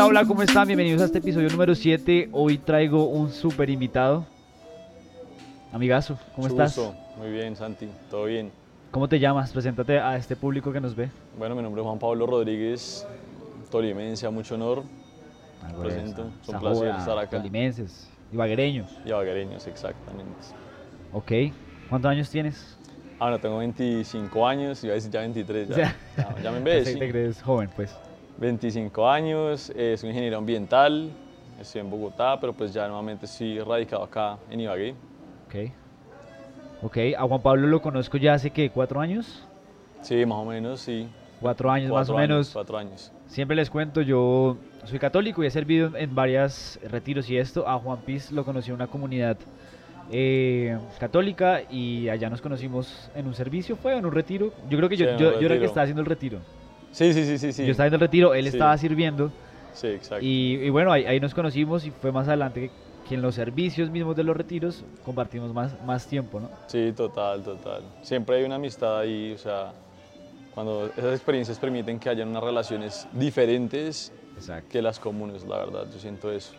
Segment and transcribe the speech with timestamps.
[0.00, 0.66] Hola, hola, ¿cómo están?
[0.66, 2.30] Bienvenidos a este episodio número 7.
[2.32, 4.24] Hoy traigo un súper invitado.
[5.74, 6.94] Amigazo, ¿cómo Mucho estás?
[7.18, 8.50] Muy bien, Santi, todo bien.
[8.92, 9.52] ¿Cómo te llamas?
[9.52, 11.10] Preséntate a este público que nos ve.
[11.38, 13.06] Bueno, mi nombre es Juan Pablo Rodríguez,
[13.70, 14.84] tolimense, mucho honor,
[15.66, 16.30] Algo Presento.
[16.42, 17.36] Es un placer estar acá.
[17.36, 18.90] Tolimenses, ibaguereños.
[19.04, 20.32] y abaguereños, exactamente.
[21.12, 21.52] Ok.
[21.90, 22.78] ¿Cuántos años tienes?
[23.18, 25.96] Ah, no, tengo 25 años, iba a decir ya 23, ya, O sea,
[26.36, 27.94] ya, ya me ves, te crees joven, pues.
[28.40, 31.10] 25 años, eh, soy ingeniero ambiental,
[31.60, 34.94] estoy en Bogotá, pero pues ya nuevamente estoy radicado acá en Ibagué.
[35.46, 35.70] Ok.
[36.82, 39.46] Ok, a Juan Pablo lo conozco ya hace que cuatro años.
[40.00, 41.06] Sí, más o menos, sí.
[41.38, 42.50] Cuatro años más o años, menos.
[42.54, 43.12] Cuatro años.
[43.26, 47.68] Siempre les cuento, yo soy católico y he servido en varios retiros y esto.
[47.68, 49.36] A Juan Piz lo conocí en una comunidad
[50.10, 54.50] eh, católica y allá nos conocimos en un servicio, fue en un retiro.
[54.70, 56.38] Yo creo que yo, Sí, yo, yo era el que estaba haciendo el retiro.
[56.92, 57.52] Sí, sí, sí, sí.
[57.52, 57.64] sí.
[57.64, 58.48] Yo estaba haciendo el retiro, él Sí.
[58.50, 59.30] estaba sirviendo
[59.72, 60.24] Sí, exacto.
[60.24, 62.70] y, y bueno, ahí, ahí nos conocimos y fue más adelante que,
[63.08, 66.50] que en los servicios mismos de los retiros compartimos más, más tiempo, ¿no?
[66.66, 67.82] Sí, total, total.
[68.02, 69.72] Siempre hay una amistad ahí, o sea,
[70.54, 74.68] cuando esas experiencias permiten que hayan unas relaciones diferentes Exacto.
[74.70, 76.52] que las comunes, la verdad, yo siento eso.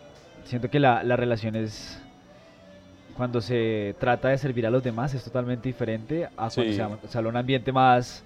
[0.44, 2.02] Siento que la, la relación es,
[3.14, 7.08] cuando se trata de servir a los demás, es totalmente diferente a cuando Sí.
[7.08, 8.24] se habla un ambiente más,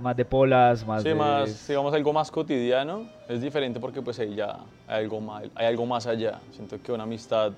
[0.00, 1.14] más de polas, más Sí, de...
[1.14, 5.66] más, digamos, algo más cotidiano, es diferente porque pues ahí ya hay algo más, hay
[5.66, 6.40] algo más allá.
[6.50, 7.52] Siento que una amistad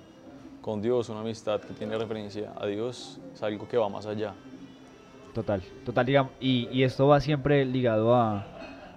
[0.60, 4.34] con Dios, una amistad que tiene referencia a Dios, es algo que va más allá.
[5.34, 8.46] Total, total, digamos, y, y esto va siempre ligado a,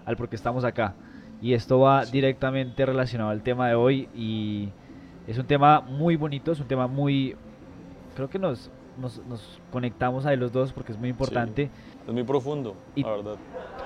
[0.05, 0.93] al por qué estamos acá.
[1.41, 4.69] Y esto va directamente relacionado al tema de hoy y
[5.27, 7.35] es un tema muy bonito, es un tema muy...
[8.17, 11.69] Creo que nos, nos, nos conectamos ahí los dos porque es muy importante.
[12.07, 13.35] Es muy profundo, Y- la verdad.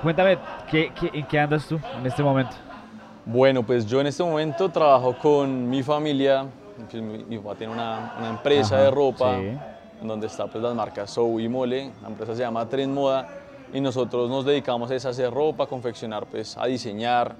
[0.01, 0.37] Cuéntame,
[0.69, 2.53] ¿qué, qué, en qué andas tú en este momento?
[3.25, 6.45] Bueno, pues yo en este momento trabajo con mi familia.
[6.89, 9.57] pues mi, mi papá tiene una, una empresa Ajá, de ropa sí.
[10.01, 11.91] en donde está pues las marcas Sou y Mole.
[12.01, 13.27] La empresa se llama Trend Moda
[13.73, 17.35] y nosotros nos dedicamos a hacer ropa, confeccionar, pues a diseñar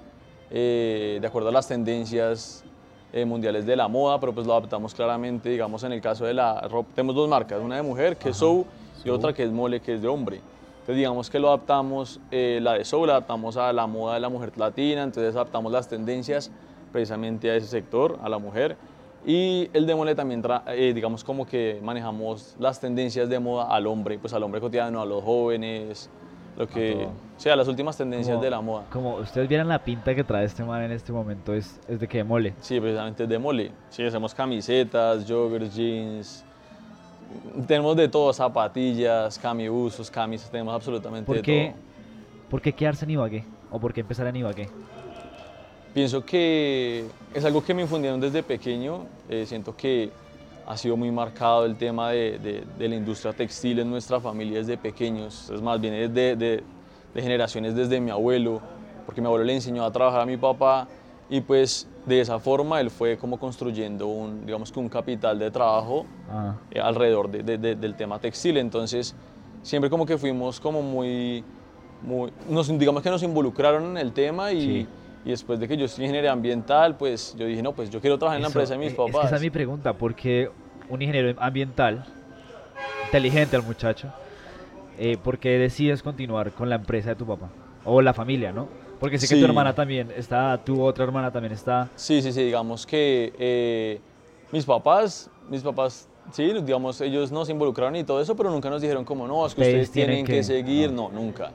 [0.50, 2.66] eh, de acuerdo a las tendencias
[3.12, 6.34] eh, mundiales de la moda, pero pues lo adaptamos claramente, digamos en el caso de
[6.34, 8.66] la ropa, tenemos dos marcas, una de mujer que es Sou
[9.04, 10.36] y otra que es Mole que es de hombre.
[10.36, 14.20] Entonces digamos que lo adaptamos, eh, la de Soul la adaptamos a la moda de
[14.20, 16.50] la mujer latina, entonces adaptamos las tendencias
[16.90, 18.76] precisamente a ese sector, a la mujer.
[19.24, 23.66] Y el de Mole también, tra- eh, digamos como que manejamos las tendencias de moda
[23.72, 26.10] al hombre, pues al hombre cotidiano, a los jóvenes,
[26.56, 28.84] lo que, o sea, las últimas tendencias Como- de la moda.
[28.92, 32.06] Como ustedes vieran la pinta que trae este man en este momento, es, es de
[32.08, 32.54] que mole.
[32.60, 33.72] Sí, precisamente es de Mole.
[33.90, 36.44] Sí, hacemos camisetas, joggers, jeans,
[37.66, 42.50] tenemos de todo, zapatillas, camibuzos, camisas, tenemos absolutamente ¿Por de qué, todo.
[42.50, 43.44] ¿Por qué quedarse en Ibagué?
[43.70, 44.68] ¿O por qué empezar en Ibagué?
[45.94, 47.04] Pienso que
[47.34, 49.06] es algo que me infundieron desde pequeño.
[49.28, 50.10] eh, siento que
[50.66, 54.58] ha sido muy marcado el tema de, de- de la industria textil en nuestra familia
[54.58, 55.50] desde pequeños.
[55.50, 56.64] Es más, viene de, de-
[57.14, 58.60] de generaciones desde mi abuelo,
[59.04, 60.88] porque mi abuelo le enseñó a trabajar a mi papá
[61.28, 65.50] y pues de esa forma él fue como construyendo un, digamos que un capital de
[65.50, 68.56] trabajo Ah, eh, alrededor de- de- de- del tema textil.
[68.56, 69.14] Entonces,
[69.62, 71.44] siempre como que fuimos como muy,
[72.00, 74.86] muy nos, digamos que nos involucraron en el tema y, Sí.
[75.24, 78.18] Y después de que yo estoy ingeniero ambiental, pues yo dije, no, pues yo quiero
[78.18, 79.14] trabajar en la empresa de mis eh, papás.
[79.14, 80.50] Es que esa es mi pregunta, porque
[80.88, 82.04] un ingeniero ambiental,
[83.04, 84.08] inteligente el muchacho,
[84.98, 87.48] eh, ¿por qué decides continuar con la empresa de tu papá?
[87.84, 88.68] O la familia, ¿no?
[89.00, 89.44] Porque sé que tu Sí.
[89.44, 91.88] hermana también está, tu otra hermana también está.
[91.96, 94.00] Sí, sí, sí, digamos que eh,
[94.52, 98.80] mis papás, mis papás, sí, digamos, ellos nos involucraron y todo eso, pero nunca nos
[98.80, 100.94] dijeron como, no, es que Ustedes ustedes tienen que, que- seguir, ah.
[100.94, 101.50] no, nunca.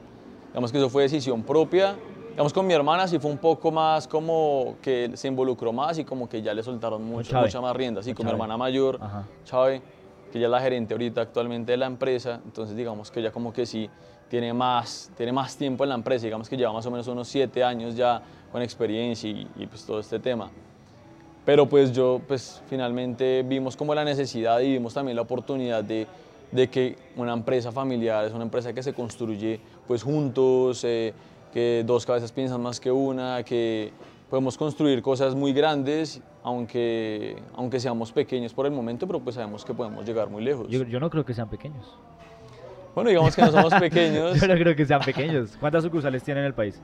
[0.52, 1.96] Digamos que eso fue decisión propia.
[2.38, 6.04] Digamos, con mi hermana sí fue un poco más como que se involucró más y
[6.04, 8.04] como que ya le soltaron mucho, mucha más rienda.
[8.04, 9.26] Sí, Con con mi hermana mayor, Ajá.
[9.44, 9.82] Chávez,
[10.32, 13.52] que ella es la gerente ahorita actualmente de la empresa, entonces digamos que ella como
[13.52, 13.90] que sí
[14.30, 17.28] tiene más, tiene más tiempo en la empresa, digamos que lleva más o menos unos
[17.28, 18.22] siete años ya
[18.52, 20.52] con experiencia y, y pues todo este tema.
[21.44, 26.06] Pero pues yo, pues finalmente vimos como la necesidad y vimos también la oportunidad de,
[26.52, 31.16] de que una empresa familiar es una empresa que se construye pues juntos, eh,
[31.54, 33.92] que dos cabezas piensan más que una, que
[34.30, 39.64] podemos construir cosas muy grandes, aunque, aunque seamos pequeños por el momento, pero pues sabemos
[39.64, 40.68] que podemos llegar muy lejos.
[40.70, 41.96] Yo, yo no creo que sean pequeños.
[42.96, 44.40] Bueno, digamos que no somos pequeños.
[44.42, 45.56] Yo no creo que sean pequeños.
[45.60, 46.82] ¿Cuántas sucursales tienen en el país?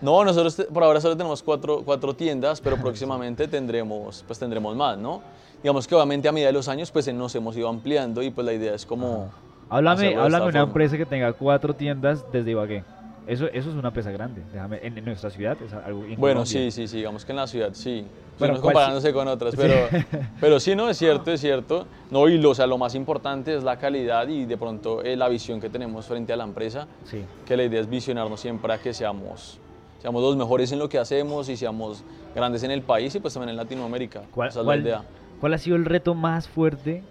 [0.00, 4.98] No, nosotros por ahora solo tenemos cuatro, cuatro tiendas, pero próximamente tendremos, pues tendremos más,
[4.98, 5.22] ¿no?
[5.62, 8.44] Digamos que obviamente a medida de los años pues nos hemos ido ampliando y pues
[8.44, 9.30] la idea es como...
[9.70, 10.60] Háblame, háblame de una forma.
[10.60, 12.84] empresa que tenga cuatro tiendas desde Ibagué.
[13.26, 14.42] Eso, eso es una pesa grande.
[14.52, 16.46] Déjame, en, en nuestra ciudad es algo en Bueno, Colombia.
[16.46, 18.04] sí, sí, sí, digamos que en la ciudad sí.
[18.38, 20.06] Bueno, Bueno, ¿cuál comparándose con otras, pero sí.
[20.40, 21.86] pero sí, no, es cierto, es cierto.
[22.10, 25.16] No, y lo, o sea, lo más importante es la calidad y de pronto eh,
[25.16, 27.24] la visión que tenemos frente a la empresa, Sí.
[27.46, 29.58] que la idea es visionarnos siempre a que seamos,
[30.02, 32.02] seamos los mejores en lo que hacemos y seamos
[32.34, 34.22] grandes en el país y pues también en Latinoamérica.
[34.34, 35.02] ¿Cuál, Esa es la cuál- idea.
[35.40, 37.02] cuál ha sido el reto más fuerte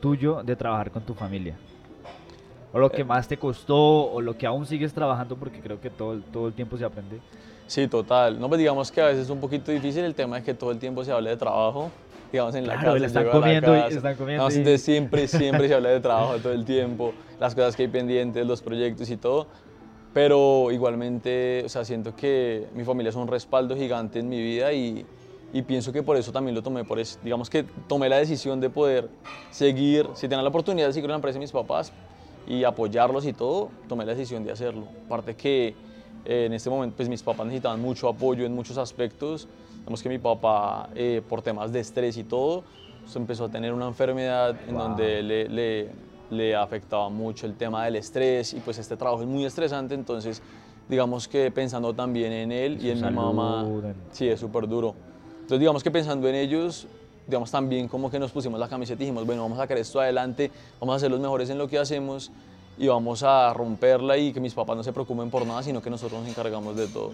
[0.00, 1.56] tuyo de trabajar con tu familia?
[2.72, 3.04] O lo que Eh.
[3.04, 3.76] más te costó,
[4.10, 7.20] o lo que aún sigues trabajando, porque creo que todo, todo el tiempo se aprende.
[7.66, 8.38] Sí, total.
[8.40, 10.70] No, pues digamos que a veces es un poquito difícil el tema de que todo
[10.70, 11.90] el tiempo se hable de trabajo.
[12.32, 12.98] Digamos en la Claro, casa.
[12.98, 13.96] le están a la comiendo y- casa.
[13.96, 17.54] están comiendo No, y- entonces siempre, siempre se habla de trabajo todo el tiempo, las
[17.54, 19.46] cosas que hay pendientes, los proyectos y todo.
[20.12, 24.72] Pero igualmente, o sea, siento que mi familia es un respaldo gigante en mi vida
[24.72, 25.06] y,
[25.52, 28.60] y pienso que por eso también lo tomé, por eso, digamos que tomé la decisión
[28.60, 29.08] de poder
[29.50, 31.92] seguir, si tenía la oportunidad de seguir la empresa de mis papás
[32.48, 34.88] y apoyarlos y todo, tomé la decisión de hacerlo.
[35.04, 35.76] Aparte que
[36.24, 39.46] eh, en este momento, pues mis papás necesitaban mucho apoyo en muchos aspectos.
[39.80, 42.64] Digamos que mi papá, eh, por temas de estrés y todo,
[43.02, 44.82] pues, empezó a tener una enfermedad en Wow.
[44.88, 45.92] donde le, le,
[46.30, 50.42] le afectaba mucho el tema del estrés y pues este trabajo es muy estresante, entonces
[50.88, 54.66] digamos que pensando también en él y en su mi mamá, en- sí, es súper
[54.66, 54.96] duro.
[55.42, 56.86] Entonces digamos que pensando en ellos,
[57.28, 60.00] digamos también como que nos pusimos la camiseta y dijimos, bueno, vamos a sacar esto
[60.00, 62.32] adelante, vamos a ser los mejores en lo que hacemos
[62.78, 65.90] y vamos a romperla y que mis papás no se preocupen por nada, sino que
[65.90, 67.12] nosotros nos encargamos de todo.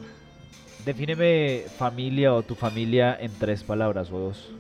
[0.85, 4.51] Defíneme familia o tu familia en tres palabras o dos.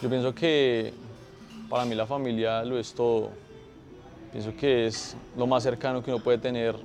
[0.00, 0.94] Yo pienso que
[1.68, 3.30] para mí la familia lo es todo.
[4.32, 6.76] Pienso que es lo más cercano que uno puede tener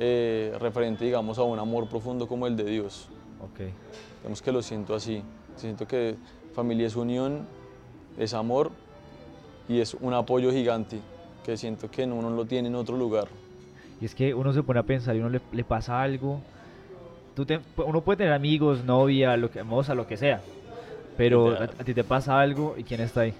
[0.00, 3.08] eh, referente, digamos, a un amor profundo como el de Dios.
[3.40, 3.70] Ok.
[4.20, 5.22] Digamos que lo siento así.
[5.56, 6.16] Siento que
[6.58, 7.46] familia es unión,
[8.18, 8.72] es amor
[9.68, 10.98] y es un apoyo gigante
[11.46, 13.28] que siento que uno no lo tiene en otro lugar.
[14.00, 16.40] Y es que uno se pone a pensar y uno le, le pasa algo.
[17.36, 20.40] Tú te- uno puede tener amigos, novia, lo que, moza, lo que sea.
[21.16, 23.34] Pero a, ti te pasa algo y ¿quién está ahí?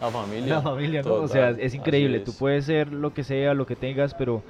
[0.00, 0.54] La familia.
[0.54, 1.14] La familia, ¿no?
[1.14, 2.18] O sea, es increíble.
[2.18, 2.36] así Tú es.
[2.38, 4.42] puedes ser lo que sea, lo que tengas, pero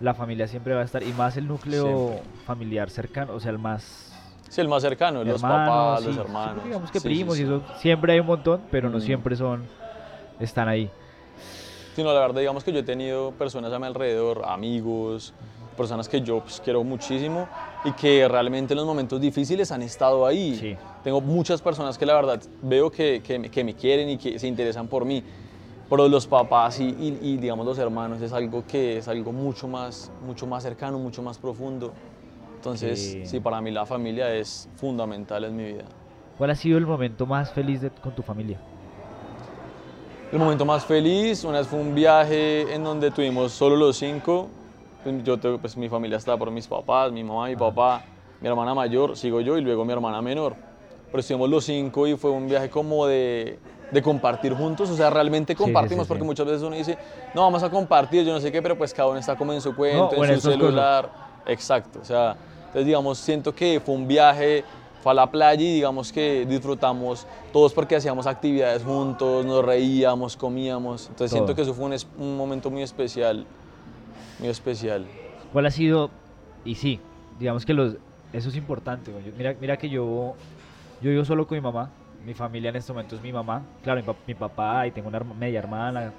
[0.00, 1.04] la familia siempre va a estar.
[1.04, 2.30] Y más el núcleo Siempre.
[2.46, 4.17] familiar cercano, o sea, el más.
[4.48, 6.64] Sí, el más cercano, los hermanos, papás, sí, los hermanos.
[6.64, 7.42] digamos que Sí, sí, primos sí.
[7.42, 7.62] y eso.
[7.76, 9.02] Siempre hay un montón, pero no Mm.
[9.02, 9.62] siempre son.
[10.40, 10.90] Están ahí.
[11.94, 15.34] Sí, no, la verdad, digamos que yo he tenido personas a mi alrededor, amigos,
[15.76, 17.48] personas que yo pues, quiero muchísimo
[17.84, 20.56] y que realmente en los momentos difíciles han estado ahí.
[20.56, 20.76] Sí.
[21.04, 24.86] Tengo muchas personas que la verdad veo que, que me quieren y que se interesan
[24.88, 25.22] por mí.
[25.90, 29.66] Pero los papás y, y- y, digamos los hermanos es algo que es algo mucho
[29.66, 31.92] más, mucho más cercano, mucho más profundo.
[32.68, 33.26] Entonces, Sí.
[33.26, 35.84] sí, para mí la familia es fundamental en mi vida.
[36.36, 38.58] ¿Cuál ha sido el momento más feliz de- con tu familia?
[40.30, 44.48] El momento más feliz, una vez fue un viaje en donde tuvimos solo los cinco.
[45.02, 48.02] Pues, Yo, pues mi familia está por mis papás, mi mamá, mi papá,
[48.42, 50.54] mi hermana mayor, sigo yo y luego mi hermana menor.
[51.10, 53.58] Pero estuvimos los cinco y fue un viaje como de,
[53.90, 56.08] de compartir juntos, o sea, realmente sí, compartimos sí.
[56.08, 56.98] porque muchas veces uno dice,
[57.32, 59.62] no, vamos a compartir, yo no sé qué, pero pues cada uno está como en
[59.62, 60.52] su cuento, o en su cosas.
[60.52, 61.08] celular.
[61.46, 62.36] Exacto, o sea,
[62.68, 64.64] entonces digamos, siento que fue un viaje,
[65.02, 70.36] fue a la playa y digamos que disfrutamos todos porque hacíamos actividades juntos, nos reíamos,
[70.36, 71.38] comíamos, entonces Todo.
[71.46, 73.44] siento que eso fue un, un momento muy especial,
[74.38, 75.04] muy especial.
[75.52, 76.10] ¿Cuál ha sido?
[76.64, 77.00] Y sí,
[77.38, 77.96] digamos que los,
[78.32, 79.10] eso es importante.
[79.36, 80.34] Mira, mira que yo,
[81.00, 81.90] yo vivo solo con mi mamá.
[82.26, 83.62] Mi familia en este momento es mi mamá.
[83.82, 86.12] Claro, mi, pa- mi papá y tengo una media hermana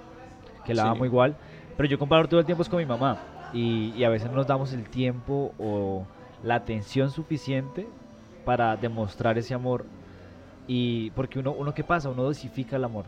[0.66, 0.90] que la Sí.
[0.90, 1.36] amo igual.
[1.78, 3.18] Pero yo comparo todo el tiempo es con mi mamá.
[3.54, 6.04] Y, y a veces no nos damos el tiempo o
[6.42, 7.96] la atención suficiente
[8.44, 9.92] para demostrar ese amor.
[10.68, 12.10] Y porque uno, uno ¿qué pasa?
[12.10, 13.08] Uno dosifica el amor.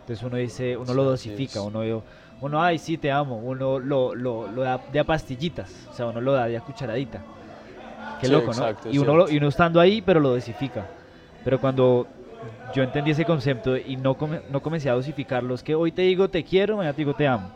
[0.00, 2.04] Entonces uno dice, uno Sí, lo dosifica, uno,
[2.40, 6.06] uno, ay, sí, te amo, uno lo, lo, lo da de a pastillitas, o sea,
[6.06, 7.26] uno lo da de a cucharadita.
[8.18, 8.88] Qué Sí, loco, exacto, ¿no?
[8.88, 10.90] Y uno, y uno estando ahí, pero lo dosifica.
[11.42, 12.08] Pero cuando
[12.72, 16.02] yo entendí ese concepto y no, come- no comencé a dosificarlo, es que hoy te
[16.02, 17.52] digo te quiero, mañana te digo te amo.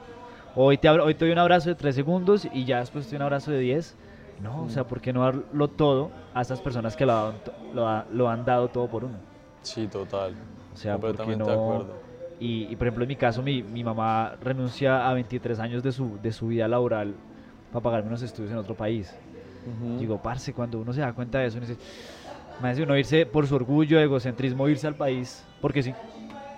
[0.54, 3.16] Hoy te, abro- hoy te doy un abrazo de 3 segundos y ya después te
[3.16, 3.96] doy un abrazo de 10.
[4.40, 7.40] No, o sea, ¿por qué no darlo todo a esas personas que lo, han-
[7.72, 9.22] lo, ha- lo han dado todo por uno?
[9.62, 10.36] Sí, total,
[10.72, 11.46] O sea, ¿por qué completamente no?
[11.46, 12.02] de acuerdo.
[12.38, 15.92] Y, y, por ejemplo, en mi caso, mi, mi mamá renuncia a 23 años de
[15.92, 17.20] su, de su vida laboral
[17.70, 19.20] para pagarme unos estudios en otro país.
[19.98, 21.80] Digo, parce, cuando uno se da cuenta de eso, uno dice,
[22.58, 25.96] imagínese uno irse por su orgullo, egocentrismo, irse al país, porque sí.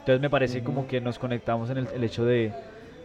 [0.00, 2.56] Entonces me parece como que nos conectamos en el, el hecho de,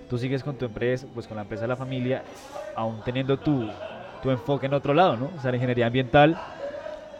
[0.07, 2.25] tú sigues con tu empresa, pues con la empresa de la familia,
[2.73, 3.79] aún teniendo tu,
[4.21, 5.31] tu enfoque en otro lado, ¿no?
[5.35, 6.35] O sea, la ingeniería ambiental,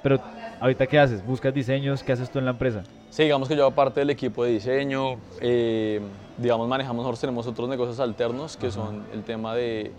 [0.01, 0.19] pero
[0.59, 1.25] ahorita ¿qué haces?
[1.25, 2.03] ¿Buscas diseños?
[2.03, 2.83] ¿Qué haces tú en la empresa?
[3.09, 6.01] Sí, digamos que yo aparte del equipo de diseño, eh,
[6.37, 8.75] digamos manejamos, nosotros tenemos otros negocios alternos que Ajá.
[8.75, 9.91] son el tema de,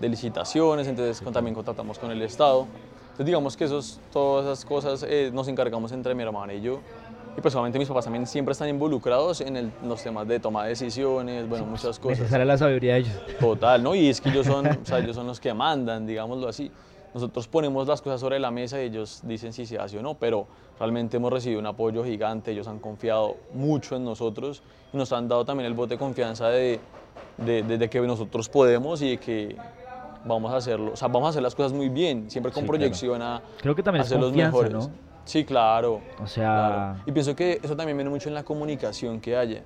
[0.00, 2.66] de licitaciones, entonces con- también contratamos con el Estado.
[3.10, 6.80] Entonces digamos que esos, todas esas cosas eh, nos encargamos entre mi hermana y yo.
[7.38, 10.64] Y pues obviamente mis papás también siempre están involucrados en el- los temas de toma
[10.64, 12.18] de decisiones, bueno, muchas cosas.
[12.18, 13.14] Necesaria la sabiduría de ellos.
[13.38, 13.94] Total, ¿no?
[13.94, 16.68] Y es que ellos son, o sea, ellos son los que mandan, digámoslo así.
[17.14, 20.14] Nosotros ponemos las cosas sobre la mesa y ellos dicen si se hace o no,
[20.14, 20.48] pero
[20.80, 24.60] realmente hemos recibido un apoyo gigante, ellos han confiado mucho en nosotros
[24.92, 26.80] y nos han dado también el voto de confianza de,
[27.36, 29.56] de, de- de que nosotros podemos y de que
[30.24, 32.66] vamos a hacerlo, o sea, vamos a hacer las cosas muy bien, siempre con Sí,
[32.68, 32.78] claro.
[32.80, 34.72] proyección a, Creo que también a es ser los mejores.
[34.72, 34.90] ¿no?
[35.28, 36.00] Sí, claro.
[36.22, 37.02] O sea, claro.
[37.06, 39.62] Y pienso que eso también viene mucho en la comunicación que haya.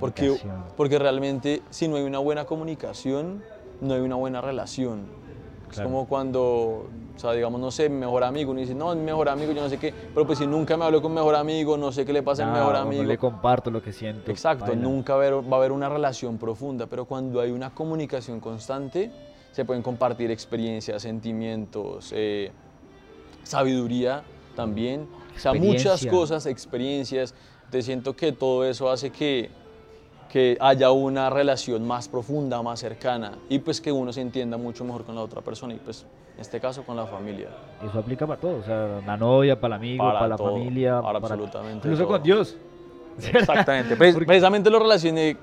[0.00, 0.64] Porque, Comunicación.
[0.76, 3.44] porque realmente si no hay una buena comunicación,
[3.80, 5.06] no hay una buena relación.
[5.68, 5.88] Es Claro.
[5.90, 9.04] como cuando, o sea, digamos, no sé, mi mejor amigo, uno dice, no, es mi
[9.04, 11.34] mejor amigo, yo no sé qué, pero pues si nunca me hablo con mi mejor
[11.36, 13.02] amigo, no sé qué le pasa al nada, mejor o no amigo.
[13.04, 14.30] le comparto lo que siento.
[14.30, 14.82] Exacto, baila.
[14.82, 18.40] nunca va a, haber, va a haber una relación profunda, pero cuando hay una comunicación
[18.40, 19.10] constante,
[19.52, 22.50] se pueden compartir experiencias, sentimientos, eh,
[23.42, 24.22] sabiduría
[24.54, 27.34] también, o sea, muchas cosas, experiencias.
[27.70, 29.50] Te siento que todo eso hace que,
[30.30, 34.84] que haya una relación más profunda, más cercana y pues que uno se entienda mucho
[34.84, 37.48] mejor con la otra persona y pues en este caso con la familia.
[37.88, 41.00] Eso aplica para todo, o sea, la novia, para el amigo, Para para, la familia,
[41.00, 42.12] para absolutamente incluso todo.
[42.14, 42.56] con Dios.
[43.32, 43.96] Exactamente.
[43.96, 45.36] Porque- Precisamente lo relacioné.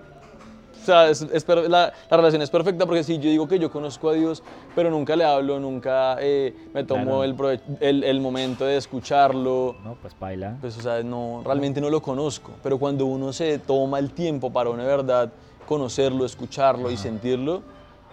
[0.81, 3.69] O sea, es- es la, la relación es perfecta porque si yo digo que yo
[3.69, 4.41] conozco a Dios,
[4.75, 7.23] pero nunca le hablo, nunca eh, me tomo Claro.
[7.23, 10.57] el, prove- el, el momento de escucharlo, No, pues baila.
[10.59, 12.53] pues, o sea, no, realmente no lo conozco.
[12.63, 15.31] Pero cuando uno se toma el tiempo para una verdad
[15.65, 17.61] conocerlo, escucharlo y sentirlo,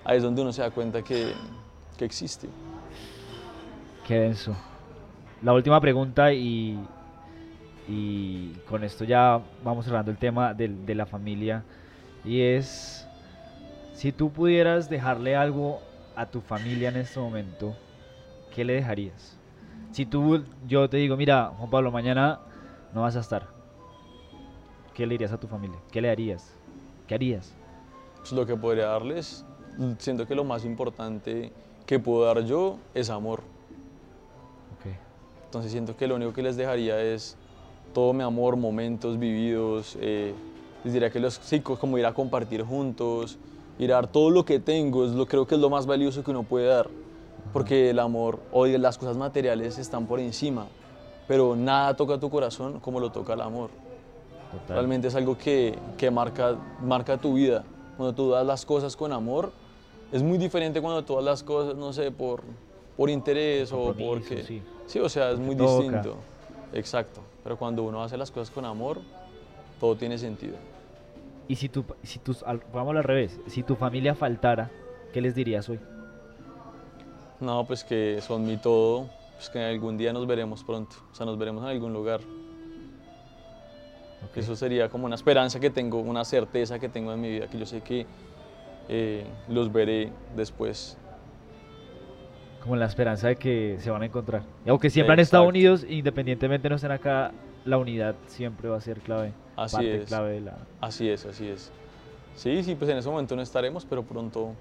[0.04, 1.32] ahí es donde uno se da cuenta que,
[1.96, 2.48] que existe.
[4.06, 4.54] Qué denso.
[5.42, 6.78] La última pregunta y,
[7.88, 11.64] y con esto ya vamos cerrando el tema del- de, la familia
[12.24, 13.08] y es
[13.98, 15.80] si tú pudieras dejarle algo
[16.14, 17.74] a tu familia en este momento,
[18.54, 19.36] ¿qué le dejarías?
[19.90, 22.38] Si tú, yo te digo, mira, Juan Pablo, mañana
[22.94, 23.48] no vas a estar,
[24.94, 25.78] ¿qué le dirías a tu familia?
[25.90, 26.54] ¿Qué le harías?
[27.08, 27.54] ¿Qué harías?
[28.18, 29.44] Pues lo que podría darles,
[29.98, 31.52] siento que lo más importante
[31.86, 33.40] que puedo dar yo es amor.
[34.78, 34.92] Ok.
[35.46, 37.36] Entonces siento que lo único que les dejaría es
[37.94, 39.96] todo mi amor, momentos vividos.
[40.00, 40.34] eh,
[40.84, 43.38] les diría que los co- como ir a compartir juntos,
[43.78, 46.22] ir a dar todo lo que tengo, es lo, creo que es lo más valioso
[46.22, 46.90] que uno puede dar.
[47.52, 50.68] Porque el amor, hoy las cosas materiales están por encima,
[51.26, 53.70] pero nada toca tu corazón como lo toca el amor.
[54.50, 54.76] Total.
[54.76, 57.64] Realmente es algo que, que marca, marca tu vida.
[57.96, 59.52] Cuando tú das las cosas con amor,
[60.12, 62.42] es muy diferente cuando tú das las cosas, no sé, por,
[62.96, 64.44] por interés o Compromiso, porque...
[64.44, 64.62] sí.
[64.86, 65.66] Sí, o sea, es muy toca.
[65.66, 66.16] distinto.
[66.72, 67.20] Exacto.
[67.44, 69.00] Pero cuando uno hace las cosas con amor,
[69.78, 70.56] todo tiene sentido.
[71.48, 74.70] Y si tu, si tus, vamos al revés, si tu familia faltara,
[75.12, 75.80] ¿qué les dirías hoy?
[77.40, 81.24] No, pues que son mi todo, pues que algún día nos veremos pronto, o sea,
[81.24, 82.20] nos veremos en algún lugar.
[84.28, 84.36] Ok.
[84.36, 87.58] Eso sería como una esperanza que tengo, una certeza que tengo en mi vida, que
[87.58, 88.04] yo sé que
[88.88, 90.98] eh, los veré después.
[92.62, 94.42] Como la esperanza de que se van a encontrar.
[94.66, 95.56] Y aunque siempre han estado Exacto.
[95.56, 97.32] unidos, independientemente no estén acá,
[97.68, 99.32] la unidad siempre va a ser clave.
[99.56, 100.06] Así parte es.
[100.08, 100.56] clave de la...
[100.80, 101.70] Así es, así es.
[102.36, 104.54] Sí, sí, pues en ese momento no estaremos, pero pronto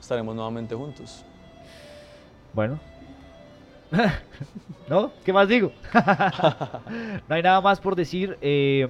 [0.00, 1.24] estaremos nuevamente juntos.
[2.52, 2.78] Bueno.
[4.88, 5.12] ¿No?
[5.24, 5.70] ¿Qué más digo?
[7.28, 8.36] no hay nada más por decir.
[8.40, 8.88] eh,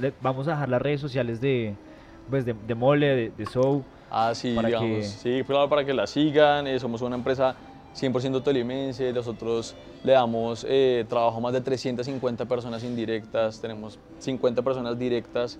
[0.00, 1.74] le- vamos a dejar las redes sociales de,
[2.30, 3.82] pues de, de Mole, de, de Soul.
[4.10, 6.66] Ah, sí, Para digamos, que- sí, claro, para que la sigan.
[6.66, 7.54] eh, somos una empresa
[7.96, 9.12] 100% tolimense.
[9.12, 9.74] Nosotros
[10.04, 13.60] le damos eh, trabajo a más de 350 personas indirectas.
[13.60, 15.58] Tenemos 50 personas directas.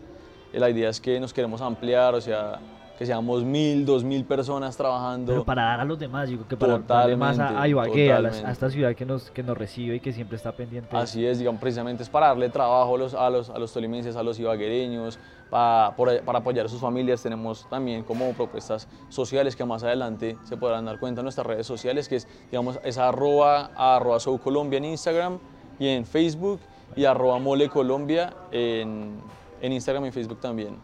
[0.52, 2.61] Eh, la idea es que nos queremos ampliar, o sea,
[2.99, 5.33] que seamos mil, dos mil personas trabajando.
[5.33, 8.33] Pero para dar a los demás, creo que para darle más a, Ibagué, a, las-
[8.33, 8.53] a totalmente.
[8.53, 10.97] esta ciudad que nos, que nos recibe y que siempre está pendiente.
[10.97, 14.17] Así es, digamos, precisamente es para darle trabajo a los, a los, a los tolimenses,
[14.17, 15.19] a los ibaguereños,
[15.50, 17.23] para, para apoyar a sus familias.
[17.23, 21.67] Tenemos también como propuestas sociales que más adelante se podrán dar cuenta en nuestras redes
[21.67, 25.38] sociales, que es, digamos, es arroba, arroba Soul Colombia en Instagram
[25.79, 26.61] y en Facebook
[26.97, 29.19] y arroba Mole Colombia en,
[29.61, 30.79] en Instagram y Facebook también.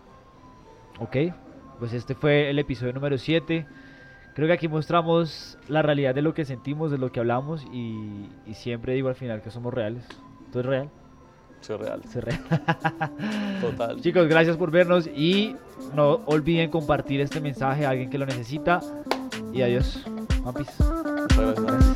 [1.00, 1.16] Ok,
[1.82, 3.66] pues este fue el episodio número 7.
[4.36, 8.28] Creo que aquí mostramos la realidad de lo que sentimos, de lo que hablamos y,
[8.46, 10.06] y siempre digo al final que somos reales.
[10.52, 10.90] ¿Todo es real?
[11.60, 12.40] Soy real, ¿Eso es real?
[13.60, 14.00] total.
[14.00, 15.56] Chicos, gracias por vernos y
[15.92, 18.78] no olviden compartir este mensaje a alguien que lo necesita.
[19.52, 20.04] Y adiós.
[20.44, 21.91] Gracias.